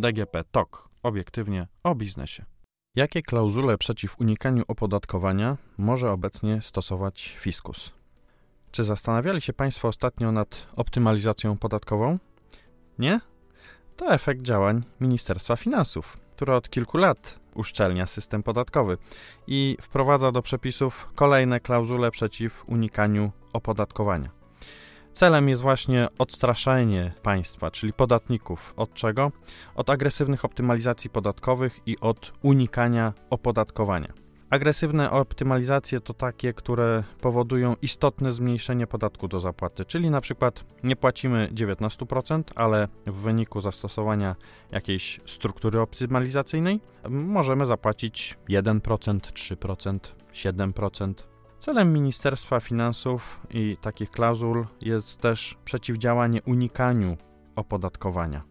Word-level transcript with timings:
DGP 0.00 0.44
TOK. 0.44 0.88
Obiektywnie 1.02 1.66
o 1.82 1.94
biznesie. 1.94 2.44
Jakie 2.96 3.22
klauzule 3.22 3.78
przeciw 3.78 4.20
unikaniu 4.20 4.62
opodatkowania 4.68 5.56
może 5.78 6.12
obecnie 6.12 6.62
stosować 6.62 7.36
fiskus? 7.40 7.92
Czy 8.70 8.84
zastanawiali 8.84 9.40
się 9.40 9.52
Państwo 9.52 9.88
ostatnio 9.88 10.32
nad 10.32 10.66
optymalizacją 10.76 11.58
podatkową? 11.58 12.18
Nie? 12.98 13.20
To 13.96 14.14
efekt 14.14 14.42
działań 14.42 14.82
Ministerstwa 15.00 15.56
Finansów, 15.56 16.16
które 16.36 16.56
od 16.56 16.70
kilku 16.70 16.98
lat 16.98 17.40
uszczelnia 17.54 18.06
system 18.06 18.42
podatkowy 18.42 18.98
i 19.46 19.76
wprowadza 19.80 20.32
do 20.32 20.42
przepisów 20.42 21.12
kolejne 21.14 21.60
klauzule 21.60 22.10
przeciw 22.10 22.64
unikaniu 22.68 23.32
opodatkowania. 23.52 24.39
Celem 25.20 25.48
jest 25.48 25.62
właśnie 25.62 26.08
odstraszenie 26.18 27.12
państwa, 27.22 27.70
czyli 27.70 27.92
podatników. 27.92 28.74
Od 28.76 28.94
czego? 28.94 29.32
Od 29.74 29.90
agresywnych 29.90 30.44
optymalizacji 30.44 31.10
podatkowych 31.10 31.80
i 31.86 31.98
od 31.98 32.32
unikania 32.42 33.12
opodatkowania. 33.30 34.12
Agresywne 34.50 35.10
optymalizacje 35.10 36.00
to 36.00 36.14
takie, 36.14 36.52
które 36.52 37.04
powodują 37.20 37.74
istotne 37.82 38.32
zmniejszenie 38.32 38.86
podatku 38.86 39.28
do 39.28 39.40
zapłaty, 39.40 39.84
czyli 39.84 40.10
na 40.10 40.20
przykład 40.20 40.64
nie 40.84 40.96
płacimy 40.96 41.48
19%, 41.54 42.42
ale 42.56 42.88
w 43.06 43.14
wyniku 43.14 43.60
zastosowania 43.60 44.36
jakiejś 44.70 45.20
struktury 45.26 45.80
optymalizacyjnej 45.80 46.80
możemy 47.10 47.66
zapłacić 47.66 48.38
1%, 48.48 48.80
3%, 49.20 49.98
7%. 50.32 51.29
Celem 51.60 51.92
Ministerstwa 51.92 52.60
Finansów 52.60 53.40
i 53.50 53.76
takich 53.80 54.10
klauzul 54.10 54.66
jest 54.80 55.20
też 55.20 55.56
przeciwdziałanie 55.64 56.42
unikaniu 56.42 57.16
opodatkowania. 57.56 58.42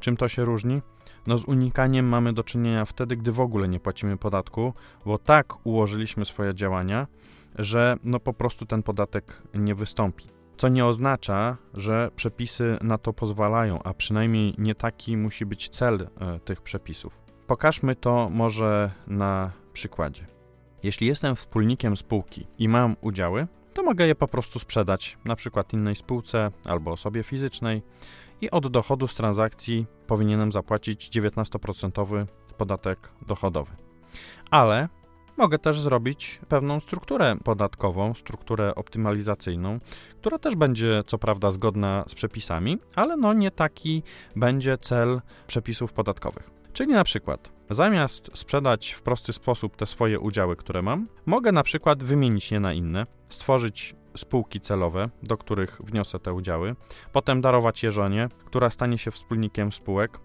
Czym 0.00 0.16
to 0.16 0.28
się 0.28 0.44
różni? 0.44 0.82
No 1.26 1.38
z 1.38 1.44
unikaniem 1.44 2.08
mamy 2.08 2.32
do 2.32 2.44
czynienia 2.44 2.84
wtedy, 2.84 3.16
gdy 3.16 3.32
w 3.32 3.40
ogóle 3.40 3.68
nie 3.68 3.80
płacimy 3.80 4.16
podatku, 4.16 4.72
bo 5.04 5.18
tak 5.18 5.66
ułożyliśmy 5.66 6.24
swoje 6.24 6.54
działania, 6.54 7.06
że 7.54 7.96
no 8.04 8.20
po 8.20 8.32
prostu 8.32 8.66
ten 8.66 8.82
podatek 8.82 9.42
nie 9.54 9.74
wystąpi. 9.74 10.24
Co 10.56 10.68
nie 10.68 10.86
oznacza, 10.86 11.56
że 11.74 12.10
przepisy 12.16 12.78
na 12.82 12.98
to 12.98 13.12
pozwalają, 13.12 13.82
a 13.82 13.94
przynajmniej 13.94 14.54
nie 14.58 14.74
taki 14.74 15.16
musi 15.16 15.46
być 15.46 15.68
cel 15.68 16.08
e, 16.20 16.40
tych 16.40 16.62
przepisów. 16.62 17.18
Pokażmy 17.46 17.96
to 17.96 18.30
może 18.30 18.90
na 19.06 19.50
przykładzie. 19.72 20.35
Jeśli 20.82 21.06
jestem 21.06 21.36
wspólnikiem 21.36 21.96
spółki 21.96 22.46
i 22.58 22.68
mam 22.68 22.96
udziały, 23.00 23.46
to 23.74 23.82
mogę 23.82 24.06
je 24.06 24.14
po 24.14 24.28
prostu 24.28 24.58
sprzedać, 24.58 25.18
na 25.24 25.36
przykład 25.36 25.72
innej 25.72 25.96
spółce 25.96 26.50
albo 26.68 26.90
osobie 26.90 27.22
fizycznej 27.22 27.82
i 28.40 28.50
od 28.50 28.66
dochodu 28.66 29.08
z 29.08 29.14
transakcji 29.14 29.86
powinienem 30.06 30.52
zapłacić 30.52 31.10
19% 31.10 32.26
podatek 32.56 33.12
dochodowy. 33.26 33.72
Ale 34.50 34.88
mogę 35.36 35.58
też 35.58 35.80
zrobić 35.80 36.40
pewną 36.48 36.80
strukturę 36.80 37.36
podatkową, 37.44 38.14
strukturę 38.14 38.74
optymalizacyjną, 38.74 39.78
która 40.20 40.38
też 40.38 40.56
będzie 40.56 41.02
co 41.06 41.18
prawda 41.18 41.50
zgodna 41.50 42.04
z 42.08 42.14
przepisami, 42.14 42.78
ale 42.94 43.16
no 43.16 43.32
nie 43.32 43.50
taki 43.50 44.02
będzie 44.36 44.78
cel 44.78 45.20
przepisów 45.46 45.92
podatkowych. 45.92 46.50
Czyli 46.76 46.92
na 46.92 47.04
przykład 47.04 47.52
zamiast 47.70 48.30
sprzedać 48.34 48.92
w 48.92 49.02
prosty 49.02 49.32
sposób 49.32 49.76
te 49.76 49.86
swoje 49.86 50.20
udziały, 50.20 50.56
które 50.56 50.82
mam, 50.82 51.06
mogę 51.26 51.52
na 51.52 51.62
przykład 51.62 52.04
wymienić 52.04 52.52
je 52.52 52.60
na 52.60 52.72
inne, 52.72 53.06
stworzyć 53.28 53.94
spółki 54.16 54.60
celowe, 54.60 55.08
do 55.22 55.36
których 55.36 55.80
wniosę 55.84 56.18
te 56.18 56.32
udziały, 56.32 56.76
potem 57.12 57.40
darować 57.40 57.82
je 57.82 57.92
żonie, 57.92 58.28
która 58.44 58.70
stanie 58.70 58.98
się 58.98 59.10
wspólnikiem 59.10 59.72
spółek, 59.72 60.18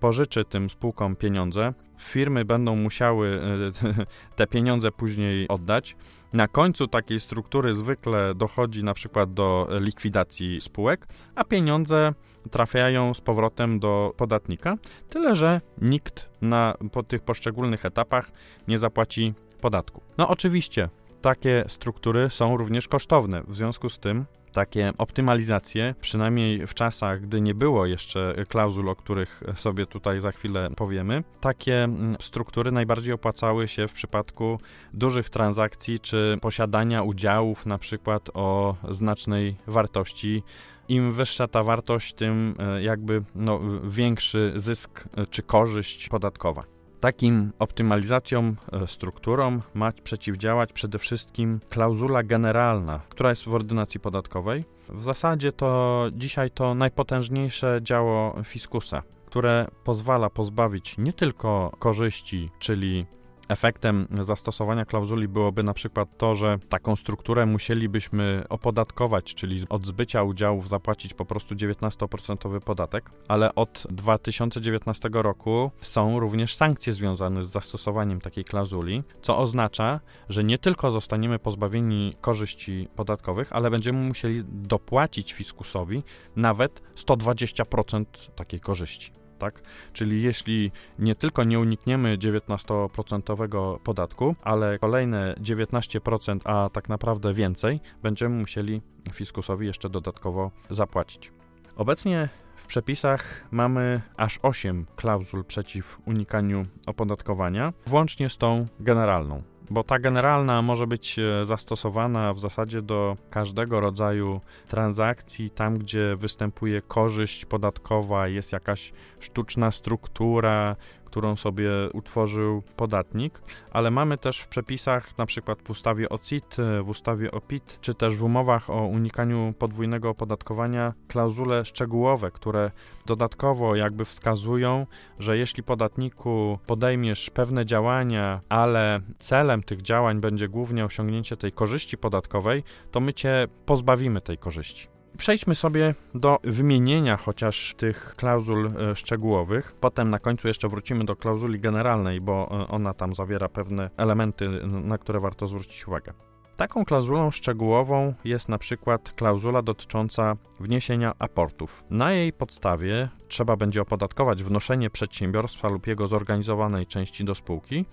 pożyczy 0.00 0.44
tym 0.44 0.70
spółkom 0.70 1.16
pieniądze, 1.16 1.72
firmy 1.98 2.44
będą 2.44 2.76
musiały 2.76 3.40
e, 3.84 4.04
te 4.36 4.46
pieniądze 4.46 4.92
później 4.92 5.48
oddać. 5.48 5.96
Na 6.32 6.48
końcu 6.48 6.86
takiej 6.86 7.20
struktury 7.20 7.74
zwykle 7.74 8.34
dochodzi 8.34 8.84
na 8.84 8.94
przykład 8.94 9.34
do 9.34 9.68
likwidacji 9.80 10.60
spółek, 10.60 11.06
a 11.34 11.44
pieniądze 11.44 12.14
trafiają 12.50 13.14
z 13.14 13.20
powrotem 13.20 13.80
do 13.80 14.14
podatnika, 14.16 14.76
tyle 15.08 15.36
że 15.36 15.60
nikt 15.80 16.28
na 16.40 16.74
po 16.92 17.02
tych 17.02 17.22
poszczególnych 17.22 17.84
etapach 17.84 18.30
nie 18.68 18.78
zapłaci 18.78 19.34
podatku. 19.60 20.02
No 20.18 20.28
oczywiście 20.28 20.88
takie 21.22 21.64
struktury 21.68 22.30
są 22.30 22.56
również 22.56 22.88
kosztowne. 22.88 23.42
W 23.48 23.56
związku 23.56 23.90
z 23.90 23.98
tym 23.98 24.24
takie 24.52 24.92
optymalizacje, 24.98 25.94
przynajmniej 26.00 26.66
w 26.66 26.74
czasach, 26.74 27.20
gdy 27.20 27.40
nie 27.40 27.54
było 27.54 27.86
jeszcze 27.86 28.34
klauzul, 28.48 28.88
o 28.88 28.96
których 28.96 29.42
sobie 29.56 29.86
tutaj 29.86 30.20
za 30.20 30.32
chwilę 30.32 30.70
powiemy, 30.76 31.24
takie 31.40 31.84
mm, 31.84 32.16
struktury 32.20 32.72
najbardziej 32.72 33.12
opłacały 33.12 33.68
się 33.68 33.88
w 33.88 33.92
przypadku 33.92 34.58
dużych 34.94 35.30
transakcji 35.30 36.00
czy 36.00 36.38
posiadania 36.40 37.02
udziałów 37.02 37.66
na 37.66 37.78
przykład 37.78 38.30
o 38.34 38.76
znacznej 38.90 39.56
wartości. 39.66 40.42
Im 40.88 41.12
wyższa 41.12 41.48
ta 41.48 41.62
wartość, 41.62 42.14
tym 42.14 42.54
e, 42.58 42.82
jakby 42.82 43.22
no, 43.34 43.60
większy 43.84 44.52
zysk 44.56 45.04
e, 45.16 45.26
czy 45.26 45.42
korzyść 45.42 46.08
podatkowa. 46.08 46.81
Takim 47.02 47.52
optymalizacjom, 47.58 48.56
e, 48.72 48.86
strukturom 48.86 49.62
ma 49.74 49.92
przeciwdziałać 49.92 50.72
przede 50.72 50.98
wszystkim 50.98 51.60
klauzula 51.68 52.22
generalna, 52.22 53.00
która 53.08 53.30
jest 53.30 53.44
w 53.44 53.54
ordynacji 53.54 54.00
podatkowej. 54.00 54.64
W 54.88 55.02
zasadzie 55.02 55.52
to 55.52 56.04
dzisiaj 56.12 56.50
to 56.50 56.74
najpotężniejsze 56.74 57.80
działo 57.82 58.42
fiskusa, 58.44 59.02
które 59.26 59.68
pozwala 59.84 60.30
pozbawić 60.30 60.98
nie 60.98 61.12
tylko 61.12 61.72
korzyści, 61.78 62.50
czyli 62.58 63.06
Efektem 63.52 64.06
zastosowania 64.20 64.84
klauzuli 64.84 65.28
byłoby 65.28 65.62
na 65.62 65.74
przykład 65.74 66.08
to, 66.16 66.34
że 66.34 66.58
taką 66.68 66.96
strukturę 66.96 67.46
musielibyśmy 67.46 68.44
opodatkować, 68.48 69.34
czyli 69.34 69.64
od 69.68 69.86
zbycia 69.86 70.22
udziałów 70.22 70.68
zapłacić 70.68 71.14
po 71.14 71.24
prostu 71.24 71.54
19% 71.54 72.60
podatek, 72.60 73.10
ale 73.28 73.54
od 73.54 73.86
2019 73.90 75.08
roku 75.12 75.70
są 75.82 76.20
również 76.20 76.54
sankcje 76.54 76.92
związane 76.92 77.44
z 77.44 77.48
zastosowaniem 77.50 78.20
takiej 78.20 78.44
klauzuli, 78.44 79.02
co 79.22 79.38
oznacza, 79.38 80.00
że 80.28 80.44
nie 80.44 80.58
tylko 80.58 80.90
zostaniemy 80.90 81.38
pozbawieni 81.38 82.14
korzyści 82.20 82.88
podatkowych, 82.96 83.52
ale 83.52 83.70
będziemy 83.70 83.98
musieli 83.98 84.40
dopłacić 84.44 85.32
fiskusowi 85.32 86.02
nawet 86.36 86.82
120% 86.96 88.04
takiej 88.34 88.60
korzyści 88.60 89.21
tak? 89.42 89.62
Czyli 89.92 90.22
jeśli 90.22 90.72
nie 90.98 91.14
tylko 91.14 91.44
nie 91.44 91.60
unikniemy 91.60 92.18
19% 92.18 93.78
podatku, 93.78 94.34
ale 94.42 94.78
kolejne 94.78 95.34
19%, 95.40 96.40
a 96.44 96.70
tak 96.72 96.88
naprawdę 96.88 97.34
więcej, 97.34 97.80
będziemy 98.02 98.36
musieli 98.38 98.82
fiskusowi 99.12 99.66
jeszcze 99.66 99.88
dodatkowo 99.90 100.50
zapłacić. 100.70 101.32
Obecnie 101.76 102.28
w 102.56 102.66
przepisach 102.66 103.44
mamy 103.50 104.00
aż 104.16 104.38
8 104.42 104.86
klauzul 104.96 105.44
przeciw 105.44 105.98
unikaniu 106.06 106.66
opodatkowania, 106.86 107.72
włącznie 107.86 108.30
z 108.30 108.36
tą 108.36 108.66
generalną 108.80 109.42
bo 109.70 109.84
ta 109.84 109.98
generalna 109.98 110.62
może 110.62 110.86
być 110.86 111.18
e, 111.18 111.44
zastosowana 111.44 112.34
w 112.34 112.40
zasadzie 112.40 112.82
do 112.82 113.16
każdego 113.30 113.80
rodzaju 113.80 114.40
transakcji, 114.68 115.50
tam 115.50 115.78
gdzie 115.78 116.16
występuje 116.16 116.82
korzyść 116.82 117.44
podatkowa, 117.44 118.28
jest 118.28 118.52
jakaś 118.52 118.92
sztuczna 119.20 119.70
struktura, 119.70 120.76
którą 121.12 121.36
sobie 121.36 121.70
utworzył 121.92 122.62
podatnik, 122.76 123.42
ale 123.70 123.90
mamy 123.90 124.18
też 124.18 124.40
w 124.40 124.48
przepisach, 124.48 125.18
na 125.18 125.26
przykład 125.26 125.62
w 125.62 125.70
ustawie 125.70 126.08
o 126.08 126.18
CIT, 126.18 126.56
w 126.82 126.88
ustawie 126.88 127.30
o 127.30 127.40
PIT, 127.40 127.78
czy 127.80 127.94
też 127.94 128.16
w 128.16 128.22
umowach 128.22 128.70
o 128.70 128.86
unikaniu 128.86 129.54
podwójnego 129.58 130.10
opodatkowania 130.10 130.92
klauzule 131.08 131.64
szczegółowe, 131.64 132.30
które 132.30 132.70
dodatkowo 133.06 133.76
jakby 133.76 134.04
wskazują, 134.04 134.86
że 135.18 135.38
jeśli 135.38 135.62
podatniku 135.62 136.58
podejmiesz 136.66 137.30
pewne 137.30 137.66
działania, 137.66 138.40
ale 138.48 139.00
celem 139.18 139.62
tych 139.62 139.82
działań 139.82 140.20
będzie 140.20 140.48
głównie 140.48 140.84
osiągnięcie 140.84 141.36
tej 141.36 141.52
korzyści 141.52 141.98
podatkowej, 141.98 142.64
to 142.90 143.00
my 143.00 143.14
cię 143.14 143.48
pozbawimy 143.66 144.20
tej 144.20 144.38
korzyści. 144.38 144.91
Przejdźmy 145.18 145.54
sobie 145.54 145.94
do 146.14 146.38
wymienienia 146.44 147.16
chociaż 147.16 147.74
tych 147.76 148.14
klauzul 148.16 148.66
e, 148.66 148.96
szczegółowych. 148.96 149.74
Potem 149.80 150.10
na 150.10 150.18
końcu 150.18 150.48
jeszcze 150.48 150.68
wrócimy 150.68 151.04
do 151.04 151.16
klauzuli 151.16 151.60
generalnej, 151.60 152.20
bo 152.20 152.48
e, 152.50 152.68
ona 152.68 152.94
tam 152.94 153.14
zawiera 153.14 153.48
pewne 153.48 153.90
elementy, 153.96 154.48
na 154.66 154.98
które 154.98 155.20
warto 155.20 155.46
zwrócić 155.46 155.88
uwagę. 155.88 156.12
Taką 156.56 156.84
klauzulą 156.84 157.30
szczegółową 157.30 158.14
jest 158.24 158.48
na 158.48 158.58
przykład 158.58 159.12
klauzula 159.12 159.62
dotycząca 159.62 160.36
wniesienia 160.60 161.12
aportów. 161.18 161.84
Na 161.90 162.12
jej 162.12 162.32
podstawie 162.32 163.08
trzeba 163.28 163.56
będzie 163.56 163.82
opodatkować 163.82 164.42
wnoszenie 164.42 164.90
przedsiębiorstwa 164.90 165.68
lub 165.68 165.86
jego 165.86 166.06
zorganizowanej 166.06 166.86
części 166.86 167.24
do 167.24 167.34
spółki 167.34 167.84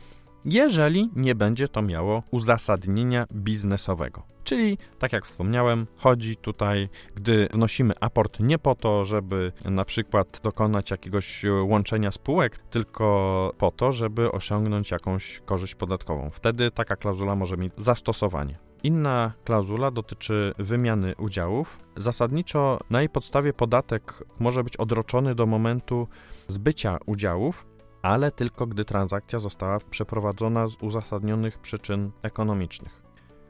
jeżeli 0.45 1.09
nie 1.15 1.36
będzie 1.36 1.68
to 1.68 1.81
miało 1.81 2.24
uzasadnienia 2.31 3.25
biznesowego. 3.33 4.24
Czyli, 4.44 4.77
tak 5.00 5.13
jak 5.13 5.25
wspomniałem, 5.25 5.88
chodzi 5.97 6.38
tutaj, 6.38 6.89
gdy 7.15 7.50
wnosimy 7.53 7.94
aport 8.00 8.39
nie 8.39 8.59
po 8.59 8.75
to, 8.75 9.06
żeby 9.06 9.51
na 9.65 9.86
przykład 9.86 10.39
dokonać 10.44 10.91
jakiegoś 10.91 11.45
łączenia 11.63 12.12
spółek, 12.12 12.57
tylko 12.57 13.53
po 13.57 13.71
to, 13.71 13.91
żeby 13.91 14.31
osiągnąć 14.31 14.91
jakąś 14.91 15.41
korzyść 15.45 15.75
podatkową. 15.75 16.30
Wtedy 16.30 16.71
taka 16.71 16.95
klauzula 16.95 17.35
może 17.35 17.57
mieć 17.57 17.74
zastosowanie. 17.77 18.57
Inna 18.83 19.33
klauzula 19.44 19.92
dotyczy 19.92 20.53
wymiany 20.57 21.15
udziałów. 21.15 21.80
Zasadniczo 21.97 22.80
na 22.89 23.00
jej 23.00 23.09
podstawie 23.09 23.53
podatek 23.53 24.24
może 24.39 24.63
być 24.63 24.77
odroczony 24.77 25.35
do 25.35 25.45
momentu 25.45 26.07
zbycia 26.47 26.97
udziałów, 27.06 27.65
ale 28.01 28.31
tylko 28.31 28.68
gdy 28.68 28.86
transakcja 28.86 29.40
została 29.40 29.80
przeprowadzona 29.90 30.68
z 30.68 30.75
uzasadnionych 30.75 31.60
przyczyn 31.60 32.12
ekonomicznych. 32.22 33.01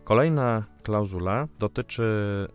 Kolejna 0.03 0.63
klauzula 0.83 1.47
dotyczy 1.59 2.03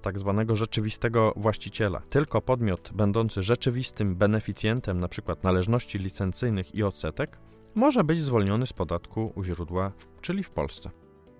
tak 0.02 0.18
zwanego 0.18 0.56
rzeczywistego 0.56 1.32
właściciela. 1.36 2.00
Tylko 2.10 2.40
podmiot 2.40 2.90
będący 2.94 3.42
rzeczywistym 3.42 4.16
beneficjentem 4.16 4.96
np. 4.96 5.36
należności 5.42 5.98
licencyjnych 5.98 6.74
i 6.74 6.82
odsetek 6.82 7.38
może 7.74 8.04
być 8.04 8.22
zwolniony 8.22 8.66
z 8.66 8.72
podatku 8.72 9.32
u 9.34 9.44
źródła, 9.44 9.92
czyli 10.20 10.42
w 10.42 10.50
Polsce. 10.50 10.90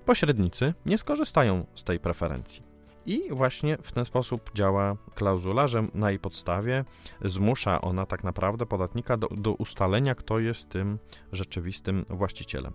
Pośrednicy 0.04 0.74
nie 0.86 0.98
skorzystają 0.98 1.66
z 1.74 1.84
tej 1.84 2.00
preferencji. 2.00 2.73
I 3.06 3.28
właśnie 3.30 3.78
w 3.82 3.92
ten 3.92 4.04
sposób 4.04 4.50
działa 4.54 4.96
klauzula, 5.14 5.66
że 5.66 5.86
na 5.94 6.10
jej 6.10 6.18
podstawie 6.18 6.84
zmusza 7.24 7.80
ona 7.80 8.06
tak 8.06 8.24
naprawdę 8.24 8.66
podatnika 8.66 9.16
do, 9.16 9.28
do, 9.28 9.54
ustalenia, 9.54 10.14
kto 10.14 10.38
jest 10.38 10.68
tym 10.68 10.98
rzeczywistym 11.32 12.04
właścicielem. 12.10 12.72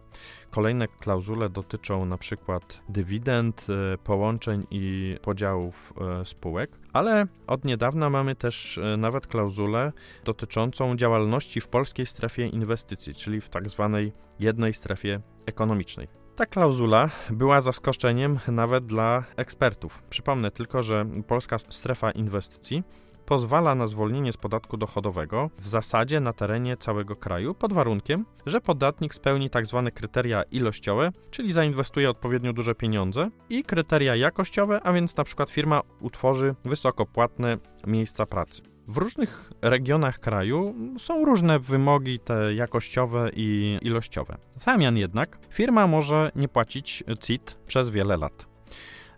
Kolejne 0.52 0.88
klauzule 0.88 1.50
dotyczą 1.50 2.06
na 2.06 2.18
przykład 2.18 2.82
dywidend, 2.90 3.68
e, 3.70 3.98
połączeń 3.98 4.68
i 4.72 5.16
podziałów 5.22 5.94
e, 6.22 6.26
spółek, 6.26 6.72
ale 6.94 7.28
od 7.48 7.66
niedawna 7.66 8.10
mamy 8.10 8.36
też 8.36 8.78
e, 8.78 8.98
nawet 8.98 9.28
klauzulę 9.28 9.92
dotyczącą 10.26 10.96
działalności 10.96 11.62
w 11.62 11.68
polskiej 11.68 12.06
strefie 12.06 12.48
inwestycji, 12.48 13.16
czyli 13.16 13.42
w 13.42 13.50
tak 13.50 13.70
zwanej 13.70 14.14
jednej 14.40 14.74
strefie 14.74 15.22
ekonomicznej. 15.46 16.08
Ta 16.40 16.46
klauzula 16.46 17.10
była 17.30 17.62
zaskoczeniem 17.62 18.40
nawet 18.48 18.86
dla 18.86 19.24
ekspertów. 19.36 20.04
Przypomnę 20.10 20.52
tylko, 20.52 20.84
że 20.84 21.06
polska 21.28 21.60
strefa 21.60 22.12
inwestycji 22.12 22.84
pozwala 23.26 23.76
na 23.76 23.88
zwolnienie 23.88 24.34
z 24.34 24.38
podatku 24.38 24.78
dochodowego 24.78 25.50
w 25.58 25.68
zasadzie 25.68 26.20
na 26.20 26.34
terenie 26.34 26.78
całego 26.78 27.16
kraju 27.16 27.54
pod 27.54 27.74
warunkiem, 27.74 28.26
że 28.46 28.62
podatnik 28.62 29.14
spełni 29.14 29.50
tzw. 29.50 29.82
Tak 29.86 29.94
kryteria 29.94 30.44
ilościowe, 30.44 31.12
czyli 31.32 31.52
zainwestuje 31.52 32.10
odpowiednio 32.10 32.54
duże 32.54 32.76
pieniądze 32.76 33.30
i 33.50 33.64
kryteria 33.64 34.16
jakościowe, 34.16 34.82
a 34.84 34.94
więc 34.94 35.18
na 35.18 35.24
przykład 35.24 35.50
firma 35.50 35.82
utworzy 36.02 36.56
wysokopłatne 36.66 37.58
miejsca 37.88 38.26
pracy. 38.26 38.62
W 38.90 38.98
różnych 38.98 39.52
regionach 39.62 40.20
kraju 40.20 40.76
są 40.98 41.26
różne 41.26 41.60
wymogi 41.60 42.20
te 42.20 42.54
jakościowe 42.54 43.30
i 43.34 43.78
ilościowe. 43.82 44.38
W 44.58 44.64
zamian 44.64 44.98
jednak 44.98 45.38
firma 45.50 45.88
może 45.88 46.32
nie 46.36 46.48
płacić 46.48 47.04
CIT 47.22 47.58
przez 47.68 47.90
wiele 47.90 48.18
lat. 48.18 48.48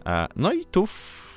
E, 0.06 0.27
no 0.35 0.53
i 0.53 0.65
tu 0.65 0.85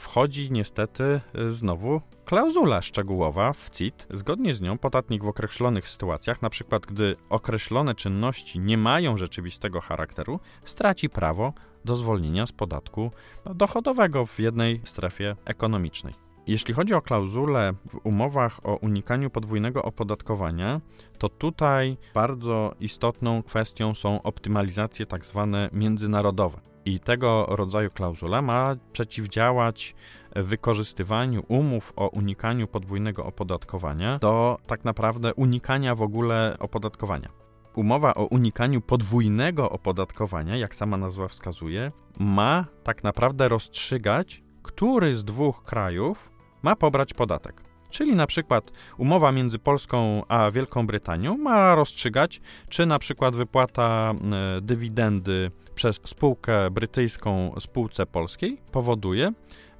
wchodzi 0.00 0.50
niestety 0.50 1.20
znowu 1.50 2.00
klauzula 2.24 2.82
szczegółowa 2.82 3.52
w 3.52 3.70
CIT. 3.70 4.06
Zgodnie 4.10 4.54
z 4.54 4.60
nią 4.60 4.78
podatnik 4.78 5.24
w 5.24 5.28
określonych 5.28 5.88
sytuacjach, 5.88 6.38
np. 6.42 6.80
gdy 6.88 7.16
określone 7.28 7.94
czynności 7.94 8.60
nie 8.60 8.78
mają 8.78 9.16
rzeczywistego 9.16 9.80
charakteru, 9.80 10.40
straci 10.64 11.08
prawo 11.08 11.52
do 11.84 11.96
zwolnienia 11.96 12.46
z 12.46 12.52
podatku 12.52 13.10
dochodowego 13.54 14.26
w 14.26 14.38
jednej 14.38 14.80
strefie 14.84 15.36
ekonomicznej. 15.44 16.23
Jeśli 16.46 16.74
chodzi 16.74 16.94
o 16.94 17.02
klauzule 17.02 17.72
w 17.88 18.06
umowach 18.06 18.60
o 18.66 18.76
unikaniu 18.76 19.30
podwójnego 19.30 19.82
opodatkowania, 19.82 20.80
to 21.18 21.28
tutaj 21.28 21.96
bardzo 22.14 22.74
istotną 22.80 23.42
kwestią 23.42 23.94
są 23.94 24.22
optymalizacje 24.22 25.06
tak 25.06 25.26
zwane 25.26 25.70
międzynarodowe. 25.72 26.60
I 26.84 27.00
tego 27.00 27.46
rodzaju 27.48 27.90
klauzula 27.90 28.42
ma 28.42 28.76
przeciwdziałać 28.92 29.94
wykorzystywaniu 30.36 31.42
umów 31.48 31.92
o 31.96 32.08
unikaniu 32.08 32.66
podwójnego 32.66 33.26
opodatkowania 33.26 34.18
do 34.18 34.58
tak 34.66 34.84
naprawdę 34.84 35.34
unikania 35.34 35.94
w 35.94 36.02
ogóle 36.02 36.56
opodatkowania. 36.58 37.28
Umowa 37.74 38.14
o 38.14 38.24
unikaniu 38.24 38.80
podwójnego 38.80 39.70
opodatkowania, 39.70 40.56
jak 40.56 40.74
sama 40.74 40.96
nazwa 40.96 41.28
wskazuje, 41.28 41.92
ma 42.18 42.64
tak 42.82 43.04
naprawdę 43.04 43.48
rozstrzygać, 43.48 44.42
który 44.62 45.16
z 45.16 45.24
dwóch 45.24 45.64
krajów 45.64 46.33
ma 46.64 46.76
pobrać 46.76 47.14
podatek. 47.14 47.62
Czyli 47.90 48.16
na 48.16 48.26
przykład 48.26 48.72
umowa 48.98 49.32
między 49.32 49.58
Polską 49.58 50.22
a 50.28 50.50
Wielką 50.50 50.86
Brytanią 50.86 51.38
ma 51.38 51.74
rozstrzygać, 51.74 52.40
czy 52.68 52.86
na 52.86 52.98
przykład 52.98 53.36
wypłata 53.36 54.14
e, 54.56 54.60
dywidendy 54.60 55.50
przez 55.74 56.00
spółkę 56.04 56.70
brytyjską 56.70 57.54
spółce 57.60 58.06
polskiej 58.06 58.58
powoduje, 58.72 59.32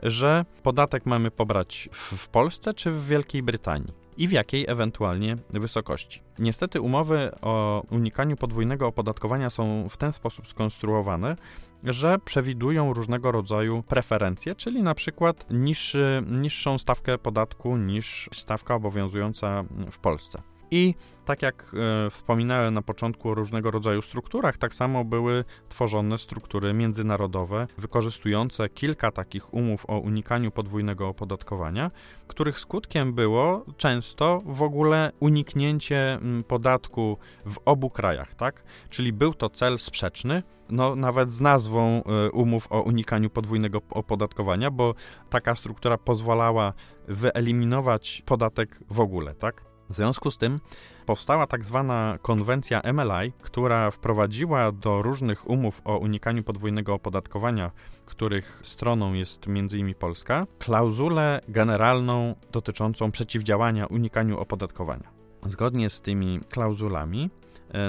że 0.03 0.45
podatek 0.63 1.07
mamy 1.07 1.31
pobrać 1.31 1.89
w 1.93 2.29
Polsce 2.29 2.75
czy 2.75 2.91
w 2.91 3.07
Wielkiej 3.07 3.43
Brytanii 3.43 4.04
i 4.17 4.29
w 4.29 4.33
jakiej 4.33 4.65
ewentualnie 4.69 5.37
wysokości. 5.51 6.23
Niestety 6.39 6.81
umowy 6.81 7.31
o 7.43 7.83
unikaniu 7.91 8.37
podwójnego 8.37 8.87
opodatkowania 8.87 9.51
są 9.51 9.89
w 9.89 9.97
ten 9.97 10.13
sposób 10.13 10.49
skonstruowane, 10.49 11.37
że 11.85 12.19
przewidują 12.25 12.93
różnego 12.93 13.33
rodzaju 13.33 13.83
preferencje, 13.83 14.55
czyli 14.55 14.83
na 14.83 14.95
przykład 14.95 15.47
niższy, 15.51 16.23
niższą 16.31 16.79
stawkę 16.79 17.19
podatku 17.19 17.77
niż 17.77 18.31
stawka 18.33 18.75
obowiązująca 18.75 19.65
w 19.91 19.99
Polsce. 19.99 20.54
I 20.71 20.95
tak 21.25 21.43
jak 21.43 21.75
e, 22.07 22.11
wspominałem 22.11 22.75
na 22.75 22.83
początku 22.83 23.31
o 23.31 23.35
różnego 23.35 23.71
rodzaju 23.71 24.03
strukturach, 24.03 24.57
tak 24.57 24.75
samo 24.75 25.05
były 25.05 25.45
tworzone 25.69 26.19
struktury 26.19 26.75
międzynarodowe, 26.75 27.67
wykorzystujące 27.79 28.69
kilka 28.69 29.11
takich 29.11 29.55
umów 29.55 29.85
o 29.89 29.99
unikaniu 29.99 30.51
podwójnego 30.51 31.09
opodatkowania, 31.09 31.91
których 32.27 32.59
skutkiem 32.59 33.13
było 33.13 33.65
często 33.77 34.43
w 34.47 34.63
ogóle 34.63 35.13
uniknięcie 35.21 36.19
podatku 36.49 37.19
w 37.47 37.57
obu 37.65 37.91
krajach, 37.91 38.35
tak? 38.35 38.63
Czyli 38.91 39.13
był 39.13 39.35
to 39.35 39.51
cel 39.51 39.79
sprzeczny, 39.79 40.43
no 40.71 40.97
nawet 40.97 41.33
z 41.33 41.41
nazwą 41.41 42.03
e, 42.05 42.31
umów 42.31 42.73
o 42.73 42.83
unikaniu 42.83 43.31
podwójnego 43.31 43.81
opodatkowania, 43.91 44.71
bo 44.71 44.95
taka 45.31 45.57
struktura 45.57 45.99
pozwalała 45.99 46.73
wyeliminować 47.09 48.23
podatek 48.27 48.79
w 48.91 49.01
ogóle, 49.01 49.35
tak? 49.35 49.74
W 49.91 49.95
związku 49.95 50.31
z 50.31 50.39
tym 50.39 50.61
powstała 51.07 51.47
tak 51.47 51.65
zwana 51.65 52.19
konwencja 52.23 52.83
MLI, 52.93 53.33
która 53.43 53.91
wprowadziła 53.91 54.73
do 54.73 55.03
różnych 55.03 55.51
umów 55.51 55.81
o 55.85 55.99
unikaniu 55.99 56.43
podwójnego 56.43 56.95
opodatkowania, 56.95 57.71
których 58.07 58.61
stroną 58.65 59.13
jest 59.13 59.49
m.in. 59.49 59.95
Polska, 59.95 60.47
klauzulę 60.59 61.41
generalną 61.49 62.35
dotyczącą 62.53 63.11
przeciwdziałania 63.11 63.87
unikaniu 63.87 64.39
opodatkowania. 64.39 65.11
Zgodnie 65.47 65.91
z 65.91 66.01
tymi 66.01 66.41
klauzulami 66.51 67.31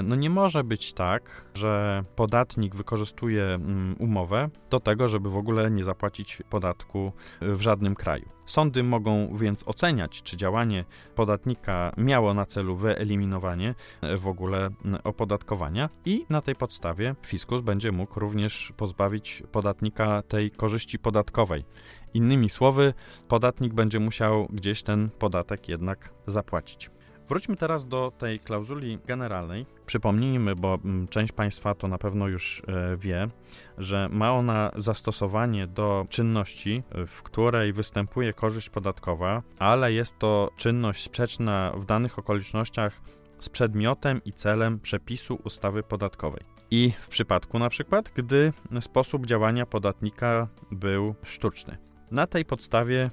no 0.02 0.16
nie 0.16 0.30
może 0.30 0.64
być 0.64 0.92
tak, 0.92 1.46
że 1.54 2.02
podatnik 2.16 2.74
wykorzystuje 2.74 3.44
mm, 3.44 3.96
umowę 3.98 4.48
do 4.70 4.80
tego, 4.80 5.08
żeby 5.08 5.30
w 5.30 5.36
ogóle 5.36 5.70
nie 5.70 5.84
zapłacić 5.84 6.42
podatku 6.50 7.12
w 7.40 7.60
żadnym 7.60 7.94
kraju. 7.94 8.28
Sądy 8.46 8.82
mogą 8.82 9.36
więc 9.36 9.68
oceniać, 9.68 10.22
czy 10.22 10.36
działanie 10.36 10.84
podatnika 11.14 11.92
miało 11.96 12.34
na 12.34 12.46
celu 12.46 12.76
wyeliminowanie 12.76 13.74
e, 14.00 14.16
w 14.16 14.26
ogóle 14.26 14.70
opodatkowania 15.04 15.90
i 16.04 16.26
na 16.30 16.42
tej 16.42 16.54
podstawie 16.54 17.14
fiskus 17.26 17.60
będzie 17.60 17.92
mógł 17.92 18.20
również 18.20 18.72
pozbawić 18.76 19.42
podatnika 19.52 20.22
tej 20.22 20.50
korzyści 20.50 20.98
podatkowej. 20.98 21.64
Innymi 22.14 22.50
słowy, 22.50 22.94
podatnik 23.28 23.74
będzie 23.74 24.00
musiał 24.00 24.46
gdzieś 24.50 24.82
ten 24.82 25.10
podatek 25.18 25.68
jednak 25.68 26.12
zapłacić. 26.26 26.95
Wróćmy 27.28 27.56
teraz 27.56 27.88
do 27.88 28.12
tej 28.18 28.40
klauzuli 28.40 28.98
generalnej. 29.06 29.66
Przypomnijmy, 29.86 30.56
bo 30.56 30.78
mm, 30.84 31.08
część 31.08 31.32
Państwa 31.32 31.74
to 31.74 31.88
na 31.88 31.98
pewno 31.98 32.28
już 32.28 32.62
e, 32.68 32.96
wie, 32.96 33.28
że 33.78 34.08
ma 34.12 34.32
ona 34.32 34.70
zastosowanie 34.76 35.66
do 35.66 36.06
czynności, 36.08 36.82
w 37.06 37.22
której 37.22 37.72
występuje 37.72 38.32
korzyść 38.32 38.70
podatkowa, 38.70 39.42
ale 39.58 39.92
jest 39.92 40.18
to 40.18 40.50
czynność 40.56 41.04
sprzeczna 41.04 41.72
w 41.76 41.84
danych 41.84 42.18
okolicznościach 42.18 43.00
z 43.40 43.48
przedmiotem 43.48 44.20
i 44.24 44.32
celem 44.32 44.80
przepisu 44.80 45.38
ustawy 45.44 45.82
podatkowej. 45.82 46.40
I 46.70 46.92
w 47.00 47.08
przypadku 47.08 47.58
na 47.58 47.68
przykład, 47.68 48.12
gdy 48.14 48.52
sposób 48.80 49.26
działania 49.26 49.66
podatnika 49.66 50.48
był 50.70 51.14
sztuczny. 51.22 51.76
Na 52.10 52.26
tej 52.26 52.44
podstawie 52.44 53.10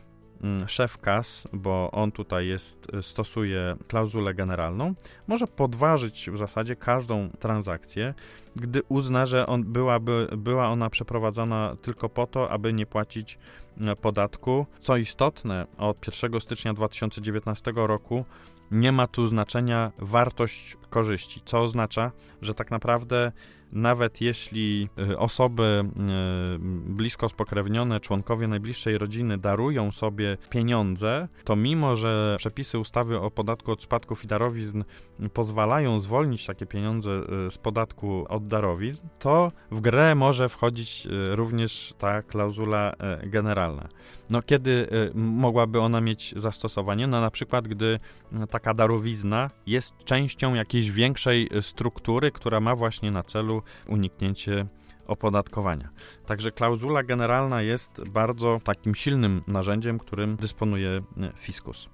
szef 0.68 0.98
kas, 0.98 1.48
bo 1.54 1.92
on 1.92 2.12
tutaj 2.12 2.48
jest, 2.48 2.88
stosuje 3.02 3.76
klauzulę 3.88 4.34
generalną, 4.34 4.94
może 5.28 5.48
podważyć 5.48 6.30
w 6.32 6.38
zasadzie 6.38 6.76
każdą 6.76 7.30
transakcję, 7.40 8.14
gdy 8.56 8.82
uzna, 8.90 9.26
że 9.26 9.48
on 9.48 9.64
byłaby, 9.64 10.28
była 10.38 10.68
ona 10.68 10.90
przeprowadzana 10.90 11.76
tylko 11.82 12.10
po 12.10 12.28
to, 12.28 12.52
aby 12.52 12.74
nie 12.74 12.86
płacić 12.86 13.38
e, 13.82 13.96
podatku. 13.96 14.66
Co 14.82 14.98
istotne, 14.98 15.68
od 15.78 16.08
1 16.24 16.40
stycznia 16.40 16.74
2019 16.74 17.74
roku 17.76 18.26
nie 18.72 18.92
ma 18.92 19.08
tu 19.08 19.28
znaczenia 19.28 19.92
wartość 19.98 20.78
korzyści, 20.90 21.42
co 21.46 21.60
oznacza, 21.60 22.12
że 22.42 22.54
tak 22.54 22.72
naprawdę 22.72 23.32
nawet 23.74 24.22
jeśli 24.22 24.90
y, 25.12 25.18
osoby 25.18 25.84
y, 25.86 26.60
blisko 26.94 27.30
spokrewnione, 27.30 28.00
członkowie 28.00 28.48
najbliższej 28.48 28.98
rodziny 28.98 29.38
darują 29.38 29.92
sobie 29.92 30.38
pieniądze, 30.50 31.28
to 31.44 31.56
mimo, 31.56 31.96
że 31.96 32.36
przepisy 32.38 32.80
ustawy 32.80 33.20
o 33.20 33.32
podatku 33.32 33.72
od 33.72 33.84
spadków 33.84 34.24
i 34.24 34.28
darowizn 34.28 34.84
pozwalają 35.34 36.00
zwolnić 36.00 36.46
takie 36.46 36.66
pieniądze 36.66 37.12
y, 37.48 37.52
z 37.52 37.58
podatku 37.58 38.26
od 38.30 38.48
darowizn, 38.48 39.08
to 39.20 39.52
w 39.72 39.82
grę 39.82 40.16
może 40.16 40.50
wchodzić 40.50 41.08
również 41.32 41.94
ta 41.98 42.22
klauzula 42.22 42.94
generalna. 43.24 43.88
No 44.34 44.42
kiedy 44.42 44.88
mogłaby 45.14 45.80
ona 45.80 46.02
mieć 46.02 46.34
zastosowanie? 46.38 47.08
No 47.08 47.22
na 47.22 47.32
przykład, 47.32 47.68
gdy 47.68 48.00
taka 48.50 48.74
darowizna 48.74 49.50
jest 49.66 49.94
częścią 50.06 50.54
jakiejś 50.54 50.92
większej 50.92 51.50
struktury, 51.62 52.32
która 52.32 52.60
ma 52.60 52.76
właśnie 52.76 53.12
na 53.12 53.24
celu 53.24 53.62
uniknięcie 53.88 54.66
opodatkowania. 55.08 55.90
Także 56.26 56.52
klauzula 56.52 57.04
generalna 57.04 57.62
jest 57.62 58.10
bardzo 58.10 58.60
takim 58.64 58.96
silnym 58.96 59.42
narzędziem, 59.48 60.00
którym 60.00 60.36
dysponuje 60.36 60.90
e, 60.90 61.02
fiskus. 61.36 61.90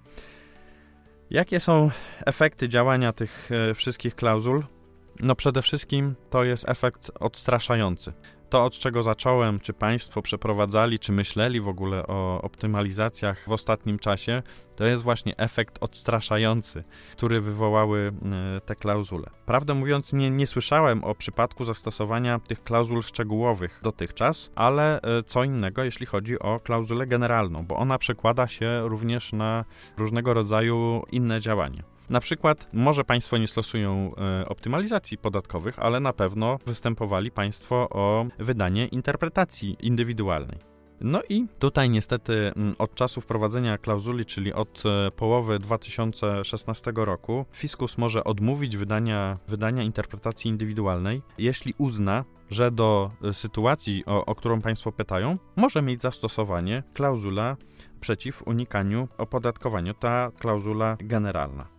Jakie 1.29 1.59
są 1.59 1.89
efekty 2.25 2.69
działania 2.69 3.13
tych 3.13 3.49
wszystkich 3.75 4.15
klauzul? 4.15 4.63
No 5.19 5.35
przede 5.35 5.61
wszystkim 5.61 6.15
to 6.29 6.43
jest 6.43 6.69
efekt 6.69 7.11
odstraszający 7.19 8.13
to, 8.49 8.63
od 8.63 8.73
czego 8.73 9.03
zacząłem, 9.03 9.59
czy 9.59 9.73
Państwo 9.73 10.21
przeprowadzali, 10.21 10.99
czy 10.99 11.11
myśleli 11.11 11.61
w 11.61 11.67
ogóle 11.67 12.07
o 12.07 12.41
optymalizacjach 12.41 13.45
w 13.47 13.51
ostatnim 13.51 13.99
czasie, 13.99 14.43
to 14.75 14.85
jest 14.85 15.03
właśnie 15.03 15.37
efekt 15.37 15.77
odstraszający, 15.81 16.83
który 17.11 17.41
wywołały 17.41 18.11
e, 18.57 18.61
te 18.61 18.75
klauzule. 18.75 19.29
Prawdę 19.45 19.73
mówiąc, 19.73 20.13
nie, 20.13 20.29
nie 20.29 20.47
słyszałem 20.47 21.03
o 21.03 21.15
przypadku 21.15 21.65
zastosowania 21.65 22.39
tych 22.39 22.63
klauzul 22.63 23.03
szczegółowych 23.03 23.79
dotychczas, 23.83 24.51
ale 24.55 25.01
e, 25.01 25.23
co 25.23 25.43
innego, 25.43 25.83
jeśli 25.83 26.05
chodzi 26.05 26.39
o 26.39 26.59
klauzulę 26.59 27.07
generalną, 27.07 27.65
bo 27.65 27.75
ona 27.75 27.97
przekłada 27.97 28.47
się 28.47 28.81
również 28.83 29.33
na 29.33 29.65
różnego 29.97 30.33
rodzaju 30.33 31.03
inne 31.11 31.41
działania. 31.41 31.98
Na 32.09 32.19
przykład, 32.19 32.67
może 32.73 33.03
Państwo 33.03 33.37
nie 33.37 33.47
stosują 33.47 34.11
e, 34.15 34.49
optymalizacji 34.49 35.17
podatkowych, 35.17 35.79
ale 35.79 35.99
na 35.99 36.13
pewno 36.13 36.57
występowali 36.65 37.31
Państwo 37.31 37.75
o 37.89 38.25
wydanie 38.39 38.87
interpretacji 38.87 39.77
indywidualnej. 39.79 40.57
No 41.01 41.21
i 41.29 41.47
tutaj 41.59 41.89
niestety 41.89 42.33
mm, 42.55 42.75
od 42.77 42.95
czasu 42.95 43.21
wprowadzenia 43.21 43.77
klauzuli, 43.77 44.25
czyli 44.25 44.53
od 44.53 44.83
e, 44.85 45.11
połowy 45.11 45.59
2016 45.59 46.91
roku, 46.95 47.45
fiskus 47.51 47.97
może 47.97 48.23
odmówić 48.23 48.77
wydania, 48.77 49.37
wydania 49.47 49.83
interpretacji 49.83 50.49
indywidualnej, 50.49 51.21
jeśli 51.37 51.73
uzna, 51.77 52.25
że 52.49 52.71
do 52.71 53.11
e, 53.23 53.33
sytuacji, 53.33 54.03
o, 54.05 54.25
o 54.25 54.35
którą 54.35 54.61
Państwo 54.61 54.91
pytają, 54.91 55.37
może 55.55 55.81
mieć 55.81 56.01
zastosowanie 56.01 56.83
klauzula 56.93 57.57
przeciw 58.01 58.47
unikaniu 58.47 59.07
opodatkowania, 59.17 59.93
ta 59.93 60.31
klauzula 60.39 60.97
generalna. 60.99 61.78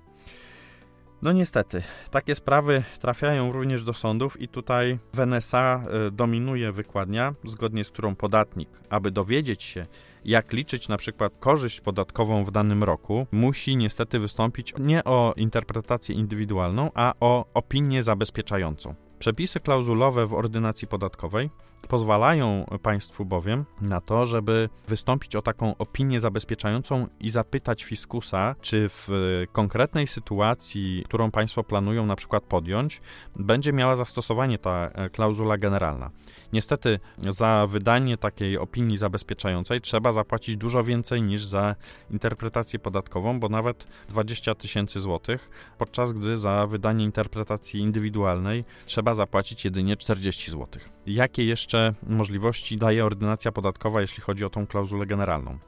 No 1.23 1.33
niestety, 1.33 1.83
takie 2.11 2.35
sprawy 2.35 2.83
trafiają 3.01 3.53
również 3.53 3.85
do 3.85 3.93
sądów 3.95 4.41
i 4.41 4.49
tutaj 4.49 4.99
w 5.13 5.21
NSA 5.21 5.85
e, 6.07 6.11
dominuje 6.11 6.73
wykładnia, 6.73 7.33
zgodnie 7.45 7.85
z 7.85 7.91
którą 7.91 8.17
podatnik, 8.17 8.69
aby 8.91 9.11
dowiedzieć 9.11 9.63
się, 9.63 9.87
jak 10.25 10.53
liczyć 10.53 10.89
na 10.89 10.97
przykład 10.97 11.39
korzyść 11.39 11.81
podatkową 11.81 12.45
w 12.45 12.51
danym 12.51 12.85
roku, 12.85 13.27
musi 13.33 13.77
niestety 13.77 14.19
wystąpić 14.19 14.75
nie 14.79 15.05
o 15.05 15.35
interpretację 15.37 16.15
indywidualną, 16.15 16.91
a 16.95 17.15
o 17.21 17.45
opinię 17.55 18.03
zabezpieczającą. 18.03 18.95
Przepisy 19.19 19.61
klauzulowe 19.61 20.27
w 20.27 20.35
ordynacji 20.35 20.89
podatkowej 20.89 21.51
pozwalają 21.89 22.67
państwu 22.83 23.25
bowiem 23.25 23.65
na 23.81 24.01
to, 24.01 24.27
żeby 24.27 24.69
wystąpić 24.89 25.37
o 25.37 25.43
taką 25.43 25.77
opinię 25.77 26.21
zabezpieczającą 26.21 27.07
i 27.21 27.31
zapytać 27.31 27.85
fiskusa, 27.85 28.55
czy 28.61 28.89
w 28.89 29.09
konkretnej 29.53 30.07
sytuacji, 30.07 31.03
którą 31.05 31.31
państwo 31.31 31.65
planują 31.65 32.07
na 32.07 32.17
przykład 32.17 32.45
podjąć, 32.45 33.01
będzie 33.37 33.73
miała 33.73 33.97
zastosowanie 33.97 34.59
ta 34.59 34.91
e, 34.95 35.11
klauzula 35.11 35.59
generalna. 35.59 36.11
Niestety 36.53 37.01
za 37.29 37.67
wydanie 37.67 38.17
takiej 38.17 38.59
opinii 38.59 38.97
zabezpieczającej 38.97 39.81
trzeba 39.81 40.13
zapłacić 40.13 40.57
dużo 40.57 40.85
więcej 40.85 41.23
niż 41.23 41.45
za 41.45 41.75
interpretację 42.11 42.79
podatkową, 42.79 43.41
bo 43.41 43.49
nawet 43.49 43.87
20 44.09 44.55
tysięcy 44.55 45.01
złotych, 45.01 45.51
podczas 45.79 46.13
gdy 46.13 46.37
za 46.37 46.67
wydanie 46.67 47.05
interpretacji 47.05 47.81
indywidualnej 47.81 48.65
trzeba 48.87 49.15
zapłacić 49.15 49.65
jedynie 49.65 49.97
40 49.97 50.51
złotych. 50.51 50.91
Jakie 51.07 51.45
jeszcze 51.45 51.70
możliwości 52.09 52.77
daje 52.77 53.05
ordynacja 53.05 53.53
podatkowa, 53.53 54.01
jeśli 54.01 54.23
chodzi 54.23 54.45
o 54.45 54.51
tą 54.51 54.67
klauzulę 54.67 55.07
generalną? 55.07 55.59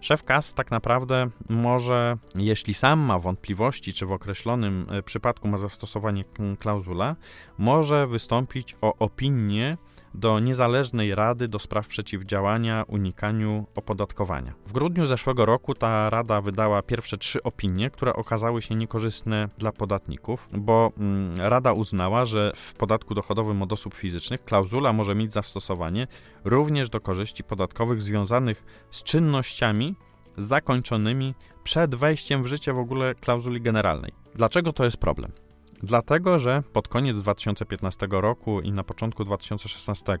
Szef 0.00 0.24
KAS 0.24 0.54
tak 0.54 0.70
naprawdę 0.70 1.30
może, 1.48 2.16
jeśli 2.34 2.74
sam 2.74 2.98
ma 2.98 3.18
wątpliwości, 3.18 3.92
czy 3.92 4.06
w 4.06 4.12
określonym 4.12 4.86
e, 4.90 5.02
przypadku 5.02 5.48
ma 5.48 5.56
zastosowanie 5.56 6.24
klauzula, 6.58 7.16
może 7.58 8.06
wystąpić 8.06 8.76
o 8.80 8.94
opinię 8.98 9.76
do 10.16 10.40
niezależnej 10.40 11.14
Rady 11.14 11.48
do 11.48 11.58
spraw 11.58 11.88
przeciwdziałania 11.88 12.84
unikaniu 12.88 13.66
opodatkowania. 13.74 14.52
W 14.66 14.72
grudniu 14.72 15.06
zeszłego 15.06 15.46
roku 15.46 15.74
ta 15.74 16.10
rada 16.10 16.40
wydała 16.40 16.82
pierwsze 16.82 17.18
trzy 17.18 17.42
opinie, 17.42 17.90
które 17.90 18.12
okazały 18.14 18.62
się 18.62 18.74
niekorzystne 18.74 19.48
dla 19.58 19.72
podatników, 19.72 20.48
bo 20.52 20.92
mm, 20.98 21.32
rada 21.36 21.72
uznała, 21.72 22.24
że 22.24 22.52
w 22.54 22.74
podatku 22.74 23.14
dochodowym 23.14 23.62
od 23.62 23.72
osób 23.72 23.94
fizycznych 23.94 24.44
klauzula 24.44 24.92
może 24.92 25.14
mieć 25.14 25.32
zastosowanie 25.32 26.06
również 26.44 26.90
do 26.90 27.00
korzyści 27.00 27.44
podatkowych 27.44 28.02
związanych 28.02 28.64
z 28.90 29.02
czynnościami 29.02 29.94
zakończonymi 30.36 31.34
przed 31.64 31.94
wejściem 31.94 32.42
w 32.42 32.46
życie 32.46 32.72
w 32.72 32.78
ogóle 32.78 33.14
klauzuli 33.14 33.60
generalnej. 33.60 34.12
Dlaczego 34.34 34.72
to 34.72 34.84
jest 34.84 34.96
problem? 34.96 35.45
Dlatego, 35.82 36.38
że 36.38 36.62
pod 36.72 36.88
koniec 36.88 37.16
2015 37.18 38.06
roku 38.10 38.60
i 38.60 38.72
na 38.72 38.84
początku 38.84 39.24
2016, 39.24 40.18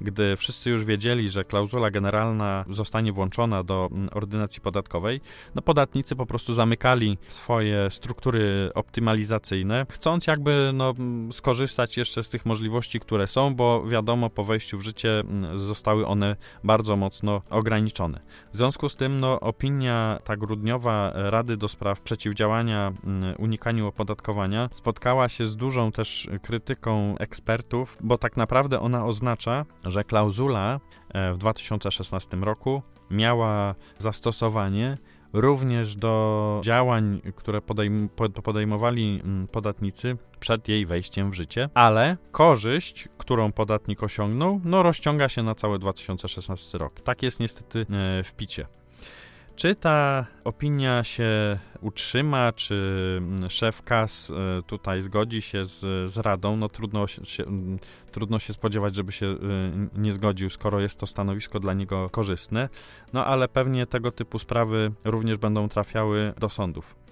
gdy 0.00 0.36
wszyscy 0.36 0.70
już 0.70 0.84
wiedzieli, 0.84 1.30
że 1.30 1.44
klauzula 1.44 1.90
generalna 1.90 2.64
zostanie 2.70 3.12
włączona 3.12 3.62
do 3.62 3.88
mm, 3.92 4.08
ordynacji 4.12 4.60
podatkowej, 4.60 5.20
no 5.54 5.62
podatnicy 5.62 6.16
po 6.16 6.26
prostu 6.26 6.54
zamykali 6.54 7.18
swoje 7.28 7.90
struktury 7.90 8.70
optymalizacyjne, 8.74 9.86
chcąc 9.90 10.26
jakby 10.26 10.70
no, 10.74 10.90
mm, 10.90 11.32
skorzystać 11.32 11.96
jeszcze 11.96 12.22
z 12.22 12.28
tych 12.28 12.46
możliwości, 12.46 13.00
które 13.00 13.26
są, 13.26 13.54
bo 13.54 13.86
wiadomo, 13.86 14.30
po 14.30 14.44
wejściu 14.44 14.78
w 14.78 14.82
życie 14.82 15.20
mm, 15.20 15.58
zostały 15.58 16.06
one 16.06 16.36
bardzo 16.64 16.96
mocno 16.96 17.42
ograniczone. 17.50 18.20
W 18.52 18.56
związku 18.56 18.88
z 18.88 18.96
tym, 18.96 19.20
no, 19.20 19.40
opinia 19.40 20.18
ta 20.24 20.36
grudniowa 20.36 21.12
Rady 21.14 21.56
do 21.56 21.68
Spraw 21.68 22.00
Przeciwdziałania 22.00 22.92
Unikaniu 23.38 23.86
Opodatkowania 23.86 24.68
spotkała 24.84 25.28
się 25.28 25.46
z 25.46 25.56
dużą 25.56 25.92
też 25.92 26.28
krytyką 26.42 27.18
ekspertów, 27.18 27.96
bo 28.00 28.18
tak 28.18 28.36
naprawdę 28.36 28.80
ona 28.80 29.06
oznacza, 29.06 29.64
że 29.86 30.04
klauzula 30.04 30.80
e, 31.14 31.32
w 31.32 31.38
2016 31.38 32.36
roku 32.36 32.82
miała 33.10 33.74
zastosowanie 33.98 34.98
również 35.32 35.96
do 35.96 36.60
działań, 36.64 37.20
które 37.36 37.60
podejm 37.60 38.08
podejmowali 38.44 39.20
mm, 39.24 39.48
podatnicy 39.48 40.16
przed 40.40 40.68
jej 40.68 40.86
wejściem 40.86 41.30
w 41.30 41.34
życie, 41.34 41.68
ale 41.74 42.16
korzyść, 42.32 43.08
którą 43.18 43.52
podatnik 43.52 44.02
osiągnął, 44.02 44.60
no 44.64 44.82
rozciąga 44.82 45.28
się 45.28 45.42
na 45.42 45.54
cały 45.54 45.78
2016 45.78 46.78
rok. 46.78 47.00
Tak 47.00 47.22
jest 47.22 47.40
niestety 47.40 47.86
e, 47.90 48.22
w 48.22 48.32
picie. 48.34 48.66
Czy 49.56 49.74
ta 49.74 50.26
opinia 50.44 51.04
się 51.04 51.58
utrzyma, 51.80 52.52
czy 52.52 52.74
mm, 53.18 53.50
szef 53.50 53.82
KAS 53.82 54.30
e, 54.30 54.62
tutaj 54.62 55.02
zgodzi 55.02 55.42
się 55.42 55.64
z, 55.64 56.10
z 56.10 56.18
Radą? 56.18 56.56
No 56.56 56.68
trudno 56.68 57.06
się, 57.06 57.44
mm, 57.44 57.78
trudno 58.12 58.38
się 58.38 58.52
spodziewać, 58.52 58.94
żeby 58.94 59.12
się 59.12 59.26
e, 59.26 59.36
nie 60.00 60.12
zgodził, 60.12 60.50
skoro 60.50 60.80
jest 60.80 61.00
to 61.00 61.06
stanowisko 61.06 61.60
dla 61.60 61.74
niego 61.74 62.10
korzystne. 62.10 62.68
No 63.12 63.26
ale 63.26 63.48
pewnie 63.48 63.86
tego 63.86 64.12
typu 64.12 64.38
sprawy 64.38 64.92
również 65.04 65.38
będą 65.38 65.68
trafiały 65.68 66.32
do 66.38 66.48
sądów. 66.48 67.03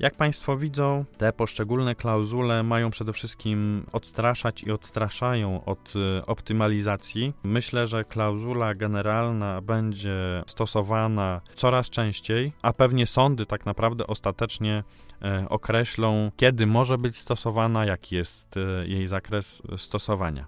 Jak 0.00 0.14
Państwo 0.14 0.56
widzą, 0.56 1.04
te 1.18 1.32
poszczególne 1.32 1.94
klauzule 1.94 2.62
mają 2.62 2.90
przede 2.90 3.12
wszystkim 3.12 3.86
odstraszać 3.92 4.62
i 4.62 4.70
odstraszają 4.72 5.64
od 5.64 5.96
y, 5.96 6.26
optymalizacji. 6.26 7.34
Myślę, 7.42 7.86
że 7.86 8.04
klauzula 8.04 8.74
generalna 8.74 9.60
będzie 9.60 10.42
stosowana 10.46 11.40
coraz 11.54 11.90
częściej, 11.90 12.52
a 12.62 12.72
pewnie 12.72 13.06
sądy 13.06 13.46
tak 13.46 13.66
naprawdę 13.66 14.06
ostatecznie 14.06 14.84
e, 15.22 15.46
określą, 15.48 16.30
kiedy 16.36 16.66
może 16.66 16.98
być 16.98 17.18
stosowana, 17.18 17.84
jaki 17.84 18.16
jest 18.16 18.56
e, 18.56 18.86
jej 18.86 19.08
zakres 19.08 19.62
stosowania. 19.76 20.46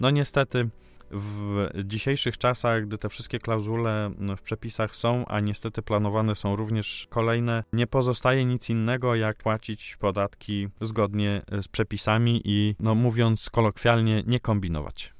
No 0.00 0.10
niestety 0.10 0.68
w 1.10 1.68
dzisiejszych 1.84 2.38
czasach, 2.38 2.86
gdy 2.86 2.98
te 2.98 3.08
wszystkie 3.08 3.38
klauzule 3.38 4.10
w 4.36 4.42
przepisach 4.42 4.96
są, 4.96 5.24
a 5.26 5.40
niestety 5.40 5.82
planowane 5.82 6.34
są 6.34 6.56
również 6.56 7.06
kolejne, 7.10 7.64
nie 7.72 7.86
pozostaje 7.86 8.44
nic 8.44 8.70
innego, 8.70 9.14
jak 9.14 9.36
płacić 9.36 9.96
podatki 9.96 10.68
zgodnie 10.80 11.42
z 11.62 11.68
przepisami 11.68 12.42
i, 12.44 12.76
no 12.80 12.94
mówiąc 12.94 13.50
kolokwialnie, 13.50 14.22
nie 14.26 14.40
kombinować. 14.40 15.14